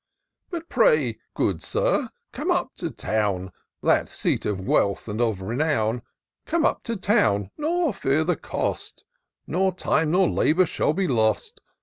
But 0.49 0.67
pray, 0.67 1.19
good 1.35 1.61
Sir, 1.61 2.09
come 2.31 2.49
up 2.49 2.71
to 2.77 2.89
town. 2.89 3.51
That 3.83 4.09
seat 4.09 4.47
of 4.47 4.59
wealth 4.59 5.07
and 5.07 5.21
of 5.21 5.41
renown: 5.43 6.01
Come 6.47 6.65
up 6.65 6.81
to 6.85 6.95
town, 6.95 7.51
nor 7.55 7.93
fear 7.93 8.23
the 8.23 8.35
cost; 8.35 9.03
Nor 9.45 9.75
time 9.75 10.09
nor 10.09 10.27
labour 10.27 10.65
shall 10.65 10.93
be 10.93 11.07
lost. 11.07 11.61